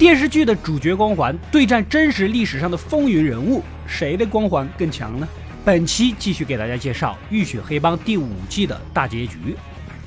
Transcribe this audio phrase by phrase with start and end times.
[0.00, 5.28] 电视剧的主角光环对战真实历史上的风云人物，谁的光环更强呢？
[5.62, 9.54] 本期继续给大家介绍《浴血黑帮》第五季的大结局。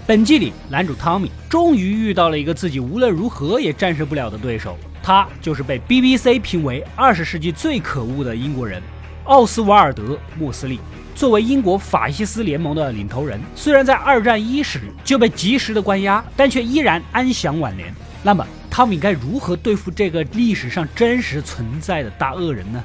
[0.07, 8.81] 本季里，男主汤米终于遇到了一个自己无论如何也战胜不了的对手，他就是被 BBC 评为二十世纪最可恶的英国人——
[9.25, 10.03] 奥斯瓦尔德·
[10.39, 10.79] 莫斯利。
[11.13, 17.93] 作为英国法西斯联盟的领头人，虽然在二战伊始就被及时的关押，但却依然安享晚年。
[18.25, 22.81] 那么，汤米该如何对付这个历史上真实存在的大恶人呢？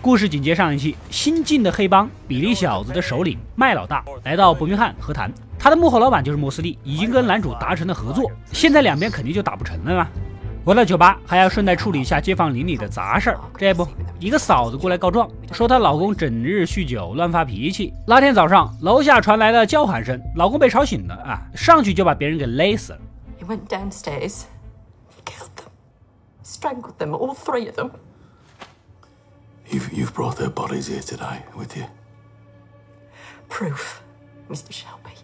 [0.00, 10.08] 故事紧接上一期，新晋的黑帮比利小子的首领麦老大来到伯明翰和谈，他的幕后老板就是莫斯利，已经跟男主达成了合作，现在两边肯定就打不成了嘛。
[10.64, 13.40] 回到酒吧，还要顺带处理一下街坊邻里的杂事儿。
[13.58, 13.86] 这不，
[14.18, 17.92] 一个嫂子过来告状，说她老公整日酗酒，乱发脾气。
[18.06, 22.98] 那天早上，楼下传来了叫喊声，老公被吵醒了啊，上去就把别人给勒死了。
[23.38, 24.42] He went downstairs,
[26.60, 27.90] strangled them, all three of them.
[29.70, 31.86] You've you've brought their bodies here today with you.
[33.48, 34.02] Proof,
[34.50, 34.70] Mr.
[34.70, 35.16] Shelby.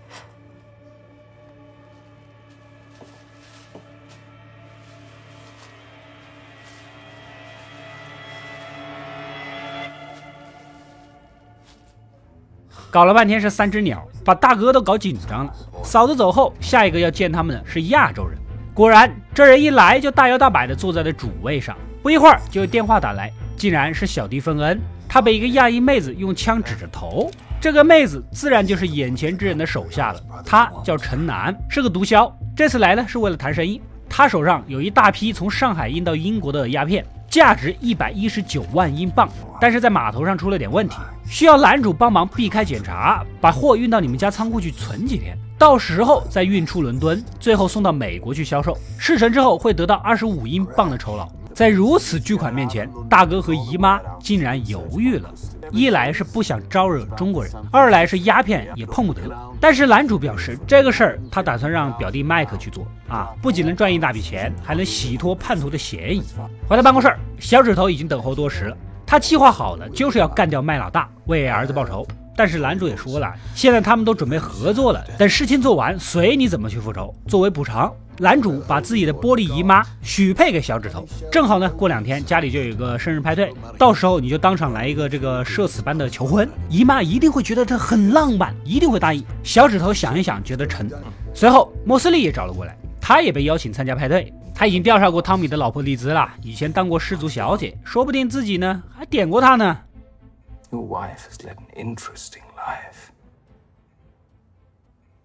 [12.91, 15.55] 搞了半天是三只鸟，把大哥都搞紧张了。
[15.85, 18.39] 嫂子走后，下一个要见他们的是亚洲人。
[18.77, 21.75] 果然，这人一来就大摇大摆地坐在了主位上。
[22.03, 24.79] 不一会儿，就有电话打来，竟然是小弟芬恩。
[25.09, 30.21] 他被一个亚裔妹子用枪指着头，这个妹子自然就是眼前之人的手下了。
[30.45, 32.31] 他叫陈楠，是个毒枭。
[32.55, 33.81] 这次来呢，是为了谈生意。
[34.11, 37.03] 他手上有一大批从上海运到英国的鸦片。
[37.29, 39.29] 价值一百一十九万英镑，
[39.61, 48.77] 但是在码头上出了点问题，需要男主帮忙避开检查，把货运到你们家仓库去存几天，到时候再运出伦敦，最后送到美国去销售。
[48.99, 51.27] 事成之后会得到二十五英镑的酬劳。
[51.55, 55.31] 在如此巨款面前，大哥和姨妈竟然犹豫了。
[55.73, 59.23] 一来是不想招惹中国人，二来是鸦片也碰不得。
[59.59, 66.23] 但是男主表示，这个事儿他打算让表弟麦克去做啊，不仅能赚一大笔钱，还能洗脱叛徒的嫌疑。
[66.69, 68.77] 回到办公室，小指头已经等候多时了。
[69.07, 72.07] 他计划好了，就是要干掉麦老大，为儿子报仇。
[72.37, 77.15] 但是男主也说了，现在他们都准备合作了，等事情做完，随你怎么去复仇。
[77.27, 77.93] 作为补偿。
[78.19, 89.23] 男主把自己的玻璃姨妈许配给小指头，正好呢，过两天家里就有个生日派对，到时候你就当场来一个这个社死般的求婚，姨妈一定会觉得这很浪漫，一定会答应。
[89.43, 90.91] 小指头想一想，觉得成。
[91.35, 94.33] 随后莫斯利也找了过来，他也被邀请参加派对。
[94.55, 99.77] 他已经调查过汤米的老婆丽兹了，以前当过氏族小姐，说不定自己呢还点过她呢。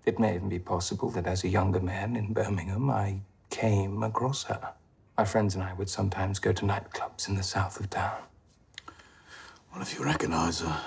[0.05, 4.43] It may even be possible that as a younger man in Birmingham, I came across
[4.43, 4.73] her.
[5.17, 8.17] My friends and I would sometimes go to nightclubs in the south of town.
[9.71, 10.81] Well, if you recognize her,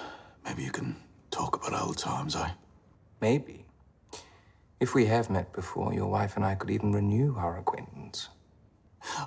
[0.45, 0.97] maybe you can
[1.31, 2.51] talk about old times, eh?
[3.21, 3.65] Maybe.
[4.81, 8.29] If we have met before, your wife and I could even renew our acquaintance.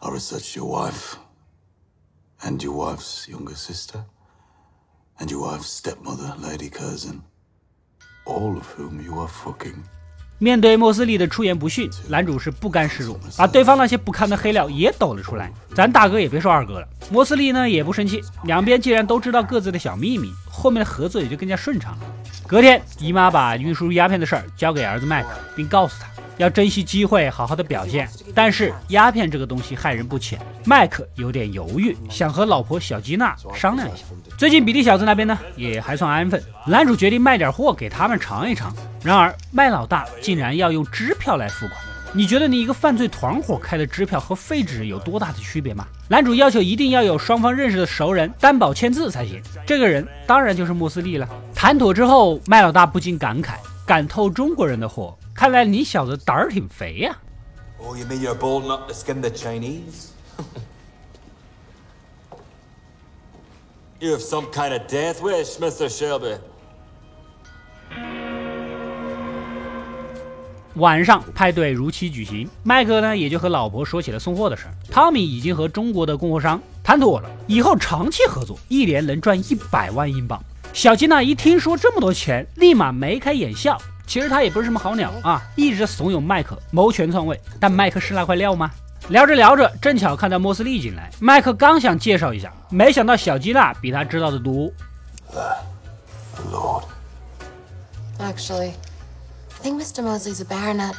[0.02, 1.18] I researched your wife,
[2.44, 4.06] and your wife's younger sister,
[5.20, 7.22] and your wife's stepmother, Lady cousin,
[8.26, 9.76] all of whom you are fucking。
[10.40, 15.52] 面对莫斯利的出言不逊，男主是不甘示弱，把对方那些不堪的黑料也抖了出来。
[15.74, 18.22] 咱大哥也别说二哥了，莫斯利呢也不生气。
[18.44, 22.06] 两边既然都知道各自的小秘密，后面的合作也就更加顺畅了。
[22.46, 26.08] 隔天，姨妈把运输鸦片的事儿交给儿子麦克，并告诉他。
[26.38, 28.08] 要珍惜机会，好好的表现。
[28.34, 34.04] 但是鸦片这个东西害人不浅，麦克有点犹豫，想和老婆小吉娜商量一下。
[34.38, 38.74] 最近比利小子那边呢也还算安分，男主决定卖点货给他们尝一尝。
[39.04, 41.78] 然而麦老大竟然要用支票来付款，
[42.14, 45.88] 你觉得你一个犯罪团伙开的支票和废纸有多大的区别吗？
[46.10, 51.28] 男主要求一定要有双方认识的熟人担保签字才行，这个人当然就是莫斯利了。
[51.56, 53.56] 谈妥之后，麦老大不禁感慨：
[53.88, 55.18] 敢偷中国人的货。
[55.34, 57.18] 看来你小子胆儿挺肥呀
[57.80, 60.10] ！Oh, you mean you're bold enough to skin the Chinese?
[64.00, 65.88] You have some kind of death wish, Mr.
[65.88, 66.38] Shelby.
[70.76, 74.74] 晚上派对如期举行，麦克呢也就和老婆说起了送货的事儿。
[74.92, 80.44] 汤米已经和中国的供货商谈妥了，以后长期合作，一年能赚一百万英镑。
[80.74, 83.78] 小吉娜一听说这么多钱，立马眉开眼笑。
[84.06, 87.38] 其实他也不是什么好鸟啊，一直怂恿麦克谋权篡位。
[87.60, 88.72] 但麦克是那块料吗？
[89.10, 94.72] 聊着聊着，正巧看到莫斯利进来，麦克刚想介绍一下，没想到小吉娜比他知道的多。
[96.52, 96.84] Lord.
[98.20, 100.02] Actually, I think Mr.
[100.04, 100.94] Mosley's a baronet.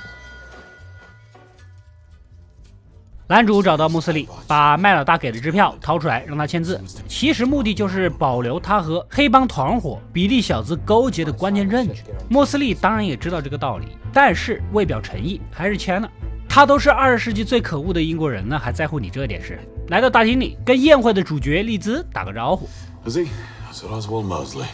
[3.30, 12.02] 男主找到穆斯利，把麦老大给的支票掏出来让他签字，其实目的就是保留他和黑帮团伙比利小子勾结的关键证据。
[12.30, 16.10] 穆斯利当然也知道这个道理，但是为表诚意还是签了。
[16.48, 19.60] 他都是二十世纪最可恶的英国人了，还在乎你这点事？
[19.88, 22.66] 来到大厅里，跟宴会的主角利兹打个招呼。
[23.04, 23.28] Is he?
[23.70, 24.68] That's Oswald Mosley.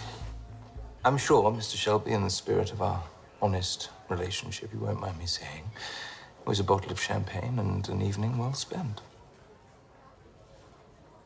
[1.03, 1.75] I'm sure, Mr.
[1.77, 3.01] Shelby, in the spirit of our
[3.41, 6.04] honest relationship, you won't mind me saying, it
[6.46, 9.02] was a bottle of champagne and an evening well spent.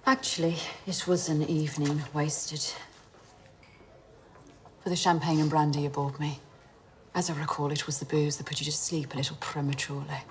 [0.06, 2.62] Actually, it was an evening wasted.
[4.84, 6.40] For the champagne and brandy you bought me.
[7.14, 10.24] As I recall, it was the booze that put you to sleep a little prematurely.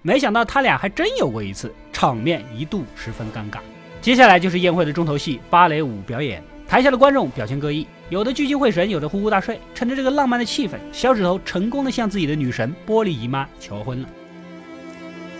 [0.00, 3.60] 没想到他俩还真有过一次，场面一度十分尴尬。
[4.00, 6.42] 接下来就是宴会的重头戏——芭蕾舞表演。
[6.66, 9.59] 台下的观众表现各异， 有的聚精会神，有的呼呼大睡。
[9.75, 14.07] 趁着这个浪漫的气氛，小指头成功的向自己的女神玻璃姨妈求婚了。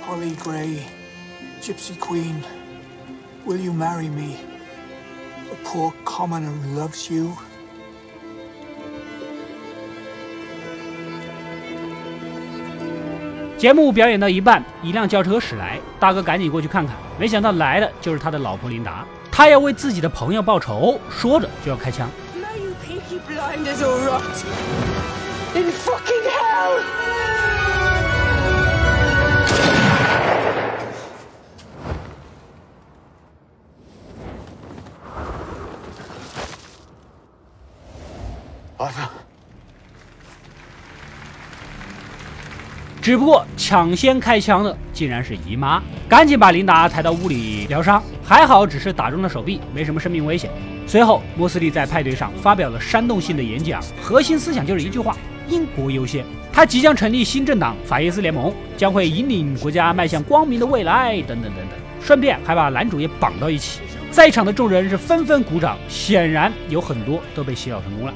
[0.05, 0.79] Holly Gray,
[1.61, 2.41] Gypsy Queen,
[3.45, 4.35] will you marry me?
[5.49, 7.31] A poor commoner who loves you.
[13.57, 22.09] 节目表演到一半，一辆轿车驶来，大哥赶紧过去看看，没想到来的就是他的老婆琳达，他要为自己的朋友报仇，说着就要开枪。
[23.09, 24.43] You blind as all rot.
[25.55, 26.81] In fucking hell!
[38.75, 39.09] 啊，他
[43.01, 50.51] 只不过抢先开枪的竟然是姨妈，赶紧把琳达抬到屋里疗伤，还好只是打中了手臂，没什么生命危险。
[50.87, 55.17] 随后，莫斯利在派对上发表了煽动性的演讲，核心思想就是一句话：
[55.49, 56.25] 英国优先。
[56.53, 61.77] 他即将成立新政党法西斯联盟，将会引领国家迈向光明的未来，等等等等。
[62.01, 63.81] 顺便还把男主也绑到一起，
[64.11, 68.13] 在场的众人是纷纷鼓掌，显然有很多都被洗脑成功了。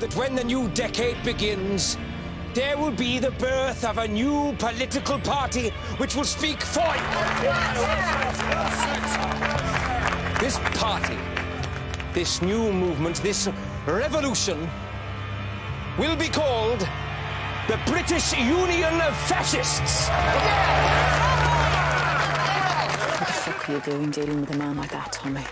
[0.00, 1.94] that when the new decade begins,
[2.54, 7.82] there will be the birth of a new political party which will speak for you.
[10.40, 11.18] This party,
[12.14, 13.48] this new movement, this
[13.86, 14.56] revolution
[15.98, 16.86] will be called
[17.66, 20.08] the British Union of Fascists.
[23.08, 25.42] What the fuck are you doing dealing with a man like that, Tommy?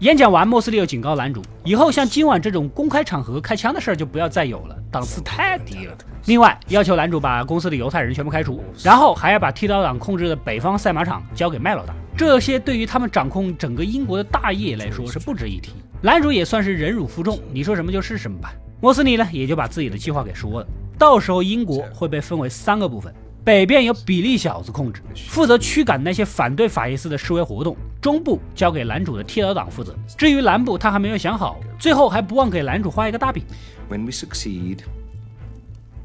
[0.00, 5.94] 演讲完，莫斯利又警告男主，以后像今晚这种公开场合开枪的事儿就不要再有了，档次太低了。
[6.24, 11.94] 另外，要求男主把公司的犹太人全部开除，然后还要把剃刀党控制的北方赛马场交给麦老大。
[12.20, 15.72] 这些对于他们掌控整个英国的大业来说是不值一提。
[16.02, 18.52] 男主也算是忍辱负重，你说什么就是什么吧。
[18.78, 20.66] 莫斯利呢，也就把自己的计划给说了，
[20.98, 23.10] 到时候英国会被分为三个部分。
[23.42, 25.00] 北边由比利小子控制，
[25.30, 29.96] 负责驱赶那些反对法西斯的示威活动；中部交给男主的剃刀党负责。
[30.18, 31.58] 至于南部，他还没有想好。
[31.78, 33.42] 最后还不忘给男主画一个大饼。
[33.88, 34.80] When we succeed,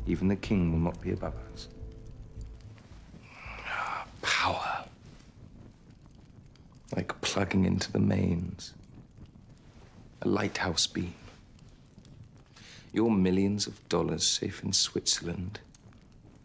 [0.07, 1.31] even the king will not be a.
[7.34, 8.72] plugging into the mains.
[10.22, 11.14] A lighthouse beam.
[12.92, 15.60] Your millions of dollars safe in Switzerland.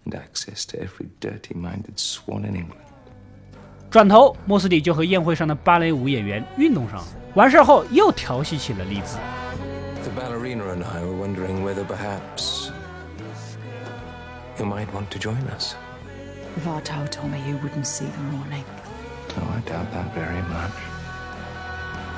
[0.05, 2.81] And access to every dirty minded swan in England.
[3.89, 7.07] 转头，莫斯利就和宴会上的芭蕾舞演员运动上了。
[7.33, 9.17] 完事后又调戏起了丽兹。
[10.03, 12.69] The ballerina and I were wondering whether perhaps
[14.59, 15.73] you might want to join us.
[16.57, 18.63] If I told Tommy, you wouldn't see the morning.
[19.35, 20.71] No, I doubt that very much.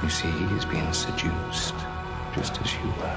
[0.03, 1.75] You see, he's being seduced,
[2.35, 3.09] just as you were.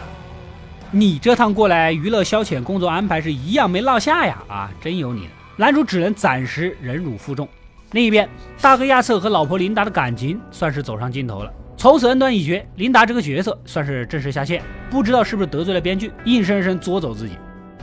[0.91, 4.37] 你这趟过来娱乐消遣工作安排是一样没落下呀！
[4.47, 5.29] 啊，真有你的。
[5.57, 7.49] 男主只能暂时忍辱负重。
[7.91, 8.29] 另一边，
[8.61, 12.65] 大哥亚瑟和老婆琳达的感情算是走上尽头了，从此恩断义绝。
[12.75, 14.61] 琳达这个角色算是正式下线，
[14.91, 17.35] 不知道是不是得罪了编剧，硬生生作走自己。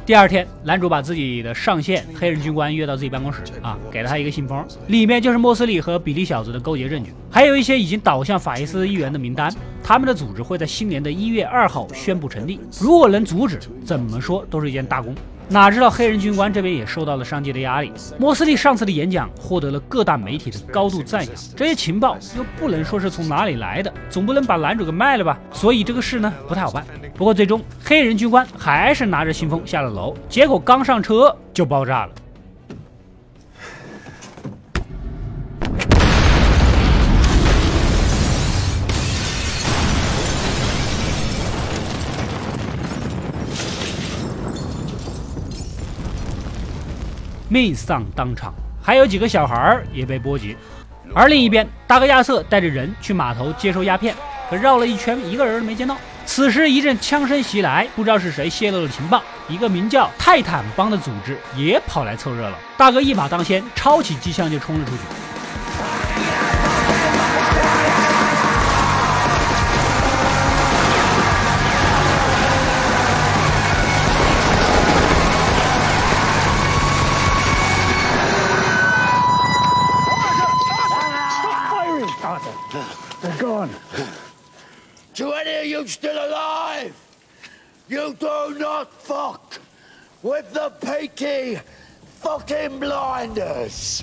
[0.05, 9.55] 第二天，男主把自己的上线黑人军官约到自己办公室啊，给了他一个信封，里面就是莫斯利和比利小子的勾结证据，还有一些已经倒向法西斯议员的名单。
[9.81, 15.15] 他们的组织会在新年的一月二号宣布成立，如果能阻止，怎么说都是一件大功。
[15.49, 17.93] 哪知道黑人军官这边也受到了上级的压力。
[18.19, 25.39] 莫斯利上次的演讲获得了各大媒体的高度赞扬，这些情报又不能说是从哪里来的，总不能把男主给卖了吧？
[25.53, 26.85] 所以这个事呢不太好办。
[27.15, 32.13] 不过最终黑人军官还是拿着信封下了楼，结果刚上车就爆炸了。
[47.53, 48.55] 命丧当场。
[48.83, 50.57] 还有几个小孩儿也被波及。
[51.15, 54.15] 而另一边，大哥亚瑟带着人去码头接收鸦片，
[54.49, 55.95] 可绕了一圈，一个人都没见到。
[56.25, 62.57] 此时一阵枪声袭来，不知道是谁泄露了情报，一个名叫泰坦帮的组织也跑来凑热闹。
[62.79, 65.03] 大哥一马当先，抄起机枪就冲了出去。
[83.63, 83.71] Gone.
[85.15, 86.93] To any of you still alive,
[87.89, 89.61] you do not fuck
[90.23, 91.61] with the peaky
[92.21, 94.01] fucking blinders.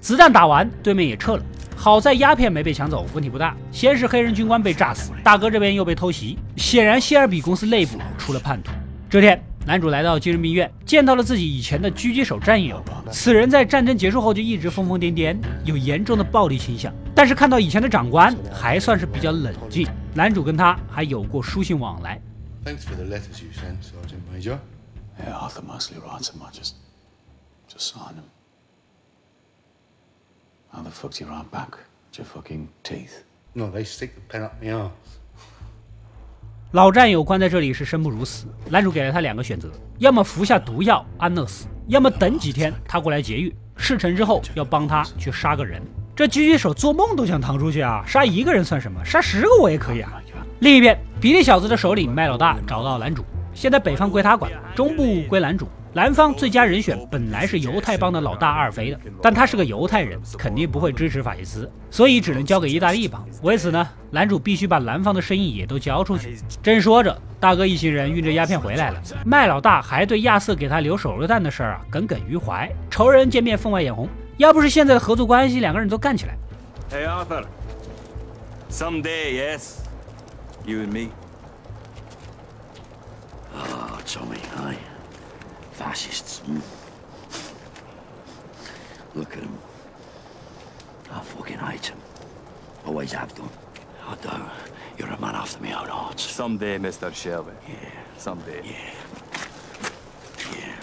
[0.00, 1.42] 子弹打完，对面也撤了。
[1.76, 3.56] 好在鸦片没被抢走，问题不大。
[3.72, 8.70] 先是黑人军官被炸死，大哥这边又被偷袭，显然谢尔比公司内部出了叛徒。
[9.10, 9.47] 这天。
[9.68, 12.82] 男主来到精神病院，见到了自己以前的狙击手战友。
[13.12, 16.90] 此人在战争结束后就一直疯疯癫癫，有严重的暴力倾向。
[17.14, 19.86] 但是看到以前的长官，还算是比较冷静。
[20.14, 22.18] 男主跟他还有过书信往来。
[22.64, 24.56] Thanks for the letters you sent, Sergeant Major.
[25.20, 26.42] Yeah, Arthur mostly writes them.
[26.42, 26.76] I just,
[27.68, 28.24] just sign them.
[30.72, 31.72] How the fuck do you write back?
[31.72, 33.22] With your fucking teeth?
[33.54, 35.18] No, they stick the pen up my arse.
[36.72, 45.80] 老战友关在这里是生不如死，男主给了他两个选择：要么服下毒药安乐死，要么等几天他过来劫狱，事成之后要帮他去杀个人。
[46.14, 48.04] 这狙击手做梦都想逃出去啊！
[48.06, 49.02] 杀一个人算什么？
[49.02, 50.20] 杀十个我也可以啊！
[50.58, 55.66] 另一边，比利小子的首领麦老大找到男主，现在北方归他管，中部归男主。
[55.94, 63.26] 南方最佳人选本来是犹太帮的老大阿尔菲的，但他是个犹太人，肯定不会支持法西斯，所以只能交给意大利帮。
[63.42, 66.36] 为此呢，男主必须把南方的生意也都交出去。
[66.62, 72.70] 正说着，大哥一行人运着鸦片回来了，麦老大还对亚瑟给他留手榴弹的事儿啊耿耿于怀。
[72.90, 76.36] 仇人见面分外眼红，要不是现在的合作关系，两个人都干起来。
[76.90, 77.44] Hey Arthur,
[78.70, 79.78] someday, yes,
[80.64, 81.10] you and me.
[83.54, 84.87] Oh, Tommy, I.
[85.78, 86.42] Fascists.
[89.14, 89.58] Look at them.
[91.10, 91.98] I fucking hate them.
[92.84, 93.48] Always have done.
[94.06, 94.28] I do.
[94.98, 96.18] You're a man after my own heart.
[96.18, 97.14] Someday, Mr.
[97.14, 97.52] Shelby.
[97.68, 97.92] Yeah.
[98.18, 98.62] Someday.
[98.64, 98.94] Yeah.
[100.52, 100.74] Yeah.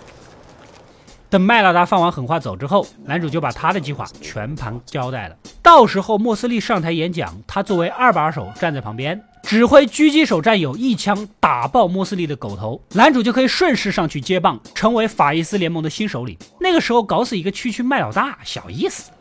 [1.29, 5.35] 等麦老大放完狠话走之后，男主就把他的计划全盘交代了。
[5.61, 9.21] 到时候莫斯利上台演讲，他作为二把手站在旁边。
[9.45, 16.35] 指挥狙击手战友一枪打爆莫斯利的狗头，男主就可以顺势上去接棒，成为法伊斯联盟的新首领。
[16.59, 19.11] 那个时候搞死一个区区麦老大，小意思。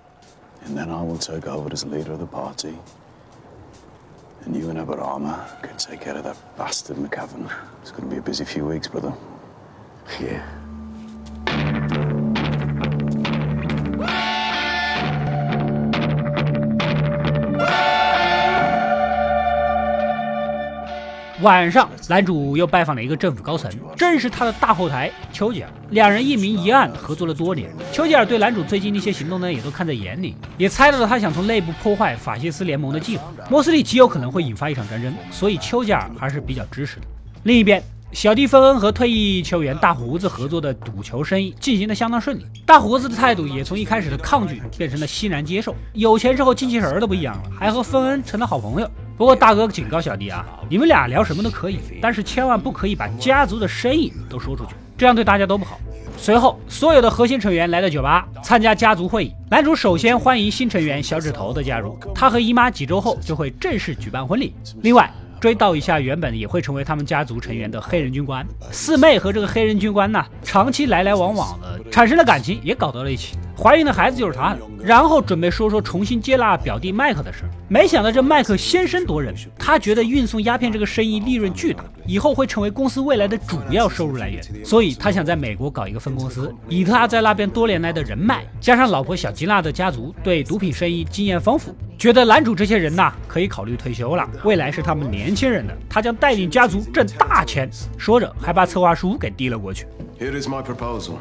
[21.44, 25.68] 晚上，男主又拜访了一个政府高层，正是他的大后台丘吉尔。
[25.90, 27.70] 两人一明一暗合作了多年。
[27.92, 33.30] 丘吉尔对男主最近的一些行动呢，也都看在眼里，也猜到了他想从内部破坏法西斯联盟的计划。
[33.50, 37.06] 莫斯利极有可能会引发一场战争，所以丘吉尔还是比较支持的。
[37.42, 42.46] 另一边，小弟芬恩和退役球员大胡子合作的赌球生意进行的相当顺利。
[42.64, 45.74] 大胡子的态度也从一开始的抗拒变成了欣然接受。
[45.92, 48.90] 有钱之后精气神都不一样了，还和芬恩成了好朋友。
[49.16, 55.78] 不过大哥警告小弟啊，你们俩聊什么都可以，但是千万不可以把家族的生意都说出去，这样对大家都不好。
[56.16, 59.32] 随后，所有的核心成员来到酒吧参加家族会议。
[59.50, 64.52] 男主首先欢迎新成员小指头的加入，他和姨妈几周后就会正式举办婚礼。
[64.82, 65.08] 另外，
[65.40, 73.36] 追悼一下原本也会成为他们家族成员的黑人军官四妹和这个黑人军官呢，长期来来往往的，产生了感情，也搞到了一起。
[73.56, 86.52] 怀孕的孩子就是他了，然后准备说说重新接纳表弟麦克的事儿没想到这麦克先声夺人，他觉得运送鸦片这个生意利润巨大，以后会成为公司未来的主要收入来源，所以他想在美国搞一个分公司。
[86.68, 97.70] 以他在那边多年来的人脉，加上老婆小吉娜的家族对毒品生意经验丰富，觉得男主这些人呐可以考虑退休了，未来是他们年轻人的，他将带领家族挣大钱。
[97.96, 99.86] 说着还把策划书给递了过去。
[100.18, 101.14] Here is my proposal.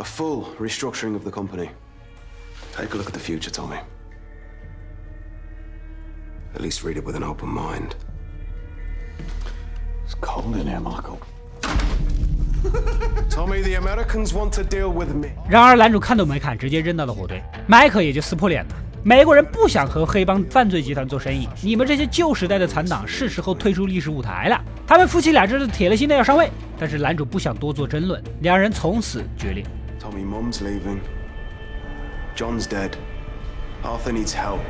[0.00, 1.70] A full restructuring of the company.
[2.72, 3.78] Take a look at the future, Tommy.
[6.54, 7.96] At least read it with an open mind.
[10.04, 11.18] It's cold in here, Michael.
[13.28, 15.30] Tommy, the Americans want to deal with me.
[15.48, 17.42] 然而，男主看都没看，直接扔到了火堆。
[17.66, 18.70] 迈克也就撕破脸了。
[19.02, 24.64] 美国人不想和黑帮犯罪集团做生意，你们这些旧时代的残党是时候退出历史舞台了。
[24.86, 29.64] 他们夫妻俩这是铁了心的要上位，但是男主不想多做争论，两人从此决裂。
[29.98, 31.00] Told me Mum's leaving.
[32.34, 32.96] John's dead.
[33.82, 34.62] Arthur needs help.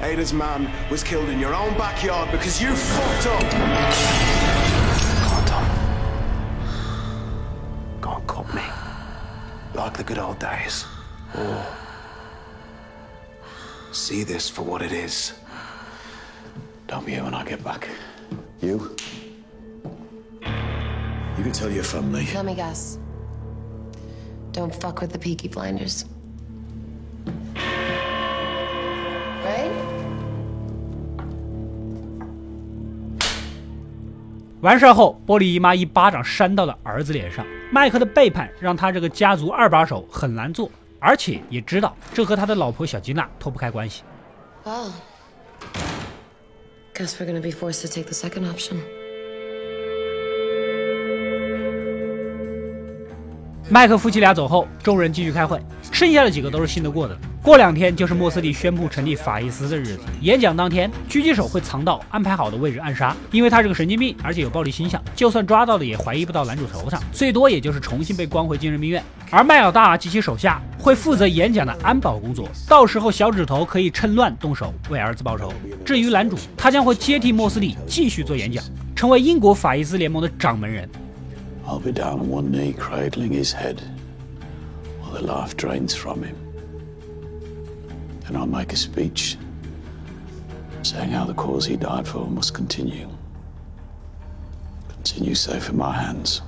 [0.00, 3.50] Ada's man was killed in your own backyard because you fucked up.
[5.22, 5.64] Come on, Tom.
[8.00, 8.62] Go on, cut me.
[9.74, 10.84] Like the good old days.
[11.38, 11.64] Or
[13.92, 15.32] see this for what it is.
[16.88, 17.88] Don't be here when I get back.
[18.60, 18.96] You?
[20.42, 22.26] You can tell your family.
[22.34, 22.98] Let me guess.
[24.54, 26.04] Don't fuck with the Peaky Blinders.
[29.44, 29.68] Right?
[34.60, 37.44] 完事后，玻璃姨妈一巴掌扇到了儿子脸上。
[37.72, 40.70] 麦克的背叛让他这个家族二把手很难做，
[41.00, 44.04] 而且也知道这和他的老婆小吉娜脱不开关系。
[44.64, 44.92] Well,
[46.94, 48.78] guess we're gonna be forced to take the second option.
[53.70, 55.58] 麦克夫妻俩走后，众人继续开会，
[55.90, 57.16] 剩下的几个都是信得过的。
[57.42, 60.00] 过两天就是莫斯利宣布成立法医司的日子。
[60.20, 69.02] 演讲当天，狙击手会藏到安排好的位置暗杀，因为他是个神经病，而且有暴力倾向，就算抓到了也怀疑不到男主头上，最多也就是重新被关回精神病院。
[69.30, 75.50] 而麦老大及其手下会负责演讲的安保工作，到时候小指头可以趁乱动手为儿子报仇。
[75.86, 78.62] 至于男主，他将会接替莫斯利继续做演讲，
[78.94, 80.86] 成为英国法医司联盟的掌门人。
[81.66, 83.80] I'll be down on one knee, cradling his head
[85.00, 86.36] while the life drains from him.
[88.26, 89.36] Then I'll make a speech
[90.82, 93.08] saying how the cause he died for must continue.
[94.88, 96.40] Continue safe in my hands.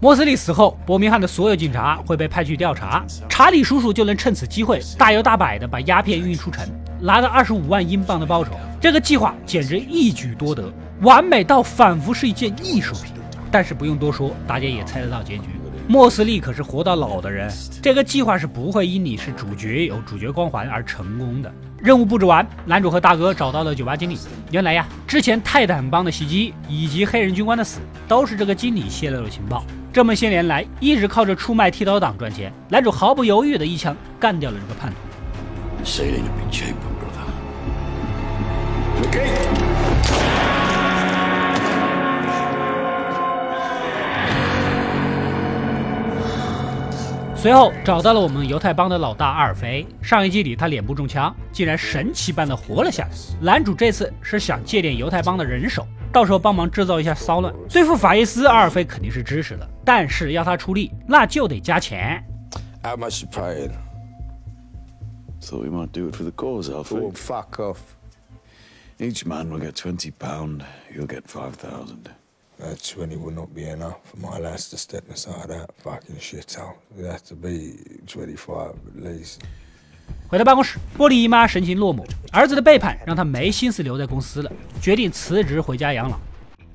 [0.00, 6.66] 莫斯利死后，伯明翰的所有警察会被派去调查，查理叔叔就能趁此机会大摇大摆地把鸦片运出城，
[7.00, 8.50] 拿到二十五万英镑的报酬。
[8.80, 10.72] 这个计划简直一举多得，
[11.02, 13.12] 完美到仿佛是一件艺术品。
[13.52, 15.44] 但是不用多说，大家也猜得到结局。
[15.86, 21.52] 莫斯利可是活到老的人，这个计划是不会因你是主角有主角光环而成功的。
[21.76, 24.16] 任务布置完，男主和大哥找到了酒吧经理。
[24.50, 29.64] 原来呀，之前泰坦帮的袭击以及黑人军官的死，都是这个经理泄露了情报。
[29.92, 32.50] 这么些年来，一直靠着出卖剃刀党赚钱。
[32.70, 34.96] 男主毫不犹豫的一枪干掉了这个叛徒。
[47.42, 49.84] 随后找到了我们犹太帮的老大阿尔菲。
[50.00, 53.10] 上一季里他脸部中枪，竟然神奇般的活了下来。
[53.40, 57.52] 男主这次是想借点犹太帮的人手，到时候帮忙制造一下骚乱。
[57.68, 62.24] 对付法伊斯，阿尔菲肯定是支持的，但是要他出力，那就得加钱。
[62.84, 63.72] How much you paying?
[65.40, 67.02] Thought we might do it for the cause, Alfred.
[67.02, 67.78] Oh, fuck off.
[69.00, 70.60] Each man will get twenty pound.
[70.94, 72.04] You'll get five thousand.
[72.62, 76.74] That 20 will not be enough for my lads to step inside that fucking shithole.
[76.96, 77.74] It has to be
[78.06, 79.38] 25 at least.
[80.28, 86.16] 回到办公室，波利姨妈神情落寞，儿子的背叛让她没心思留在公司了，决定辞职回家养老。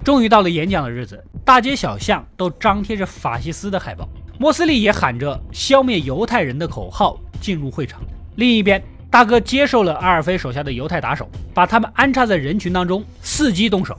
[0.03, 8.01] 终于到了演讲的日子，大街小巷都张贴着法西斯的海报，莫斯利也喊着“消灭犹太人”的口号进入会场。
[8.35, 13.97] 另一边，大哥接受了阿尔菲手下的犹太打手，把他们安插在人群当中，伺机动手。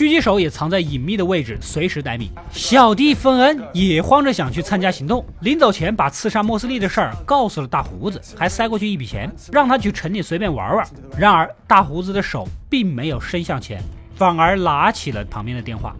[0.00, 2.30] 狙击手也藏在隐秘的位置，随时待命。
[2.50, 10.88] 小弟芬恩也慌着想去参加行动，临走前把刺杀莫斯利的事儿告诉了大胡子，还塞过去一笔钱，让他去城里随便玩玩。
[11.18, 13.82] 然而，大胡子的手并没有伸向钱，
[14.14, 15.94] 反而拿起了旁边的电话。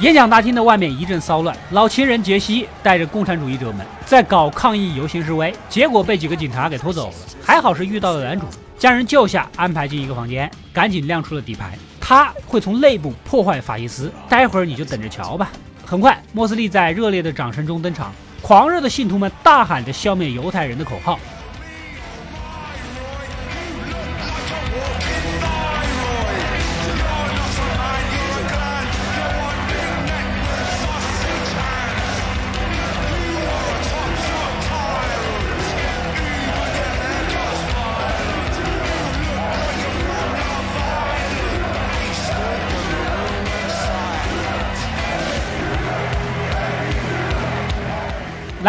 [0.00, 7.14] 演讲大厅的外面一阵骚乱，老情人杰西带着共产主义者们在搞抗议游行示威，结果被几个警察给拖走了。
[7.44, 8.46] 还好是遇到了男主，
[8.78, 15.52] 将人救下，安排进一个房间，赶紧亮出了底牌，他会从内部破坏法西斯，待会儿你就等着瞧吧。
[15.84, 18.10] 很快，莫斯利在热烈的掌声中登场，
[18.40, 21.20] 狂热的信徒们大喊着消灭犹太人的口号。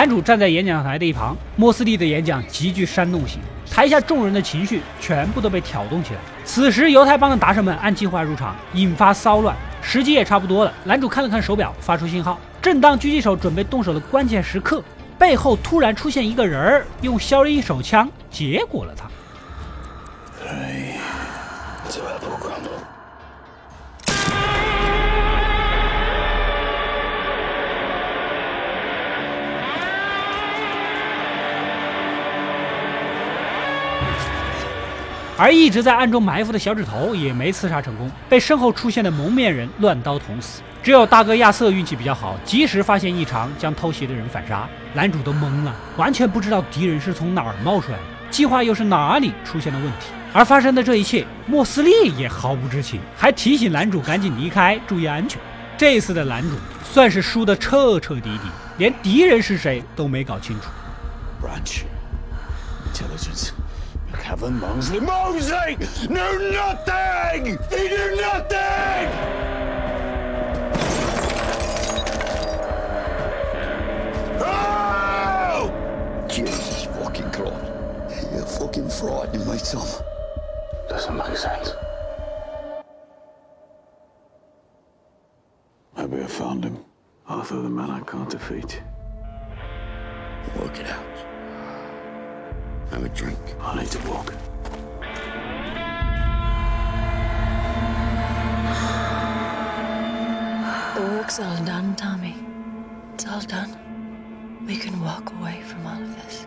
[0.01, 6.19] 男主站在演讲台的一旁，莫斯利的演讲极具煽动性，台下众人的情绪全部都被挑动起来。
[6.43, 9.55] 此时，犹太帮的打手们按计划入场，引发骚乱。
[9.79, 12.39] 时机也差不多了，男主看了看手表，发出信号。
[12.59, 14.83] 正当狙击手准备动手的关键时刻，
[15.19, 19.05] 背后突然出现一个人儿，用消音手枪结果了他。
[35.37, 40.61] 而一直在暗中埋伏的小指头也没刺杀成功，被身后出现的蒙面人乱刀捅死。
[40.83, 44.67] 只有大哥亚瑟运气比较好，及时发现异常，将偷袭的人反杀。
[44.93, 50.07] 男主都懵了，完全不知道敌人是从哪儿冒出来的，计划又是哪里出现了问题。
[50.33, 55.39] 而发生的这一切，莫斯利也毫不知情，还提醒男主赶紧离开，注意安全。
[55.77, 60.67] 这次的男主算是输得彻彻底底，连敌人是谁都没搞清楚。
[61.41, 61.83] Branch.
[62.91, 63.51] Intelligence.
[64.13, 64.99] Kevin Mosley.
[64.99, 65.77] Mosley!
[66.09, 67.57] Knew nothing!
[67.69, 69.07] He knew nothing!
[74.39, 76.27] Oh!
[76.29, 78.31] Jesus fucking Christ.
[78.33, 79.87] You're fucking frightening me, Tom.
[80.89, 81.73] Doesn't make sense.
[85.95, 86.83] Maybe I found him.
[87.27, 88.81] Arthur, the man I can't defeat.
[90.59, 91.10] Work it out.
[93.01, 93.39] Have a drink.
[93.59, 94.27] I need to walk.
[100.93, 102.35] The work's all done, Tommy.
[103.15, 103.75] It's all done.
[104.67, 106.45] We can walk away from all of this.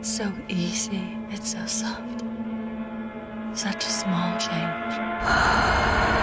[0.00, 1.16] It's so easy.
[1.30, 2.24] It's so soft.
[3.52, 6.13] Such a small change.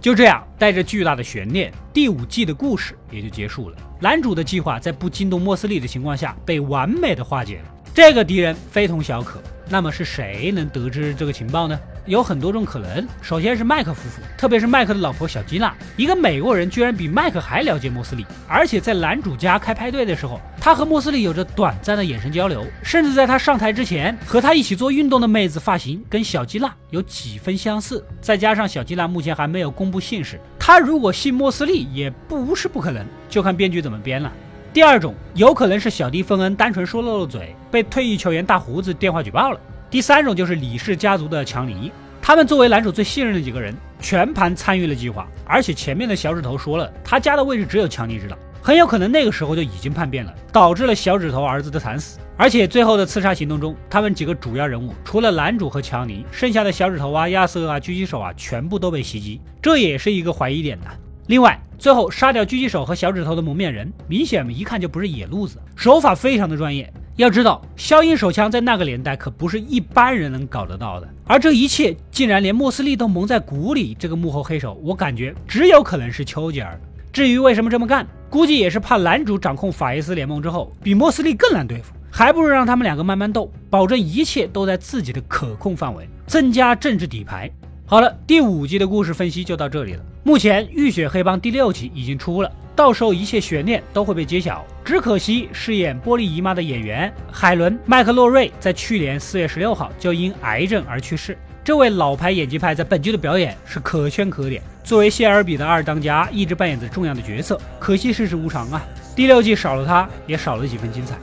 [0.00, 3.76] 就这样，带着巨大的悬念，第五季的故事也就结束了。
[4.00, 7.64] 男主的计划在不惊动莫斯利的情况下，被完美的化解了。
[7.92, 11.78] 这个敌人非同小可，那么是谁能得知这个情报呢？
[12.08, 13.06] 有很多种可能。
[13.20, 28.02] 首先是麦克夫妇，特别是麦克的老婆小吉娜，一个美国人居然比麦克还了解莫斯利，而且在男主家开派对的时候，他和莫斯利有着短暂的眼神交流，甚至在他上台之前，和他一起做运动的妹子发型跟小吉娜有几分相似。
[28.20, 34.32] 再加上小吉娜目前还没有公布姓氏，他如果姓莫斯利也不是不可能，就看编剧怎么编了。
[34.72, 39.60] 第二种有可能是小弟芬恩单纯说漏了嘴，被退役球员大胡子电话举报了。
[39.90, 45.26] 第三种就是李氏家族的强尼，他们作为男主最信任的几个人，全盘参与了计划。
[45.46, 52.18] 而且前面的小指头说了，他家的位置只有强尼知道，很有可能那个时候就已经叛变了，导致了小指头儿子的惨死。
[52.36, 60.90] 而且最后的刺杀行动中，他们几个主要人物除了男主和强尼，剩下的小指头啊、亚瑟啊、狙击手啊，全部都被袭击，这也是一个怀疑点呐。
[61.28, 66.92] 另外，最后杀掉狙击手和小指头的蒙面人，明显一看就不是野路子，手法非常的专业。
[67.18, 71.08] 要知道，消音手枪在那个年代可不是一般人能搞得到的。
[71.26, 76.80] 而这一切竟然连莫斯利都蒙在鼓里，这个幕后黑手，我感觉只有可能是丘吉尔。
[77.12, 87.50] 至于为什么这么干，估计也是怕男主掌控法伊斯联盟之后，比莫斯利更难对付，还不如让他们两个慢慢斗，保证一切都在自己的可控范围，增加政治底牌。
[87.84, 90.04] 好了，第五集的故事分析就到这里了。
[90.22, 94.64] 目前《浴血黑帮》第六集已经出了，到时候一切悬念都会被揭晓。
[94.84, 101.36] 只可惜饰演玻璃姨妈的演员海伦·麦克洛瑞在去年四月十六号就因癌症而去世。
[101.64, 107.60] 这位老牌演技派在本剧的表演是可圈可点，作为谢尔比的二当家，一直扮演着重要的角色。
[107.80, 108.80] 可惜世事无常啊，
[109.16, 111.16] 第六季少了他，也少了几分精彩。